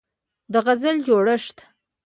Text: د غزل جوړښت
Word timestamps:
د 0.53 0.55
غزل 0.65 0.97
جوړښت 1.07 1.57